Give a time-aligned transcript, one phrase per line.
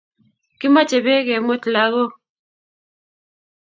[0.59, 2.11] Kimache peek ke mwet lakok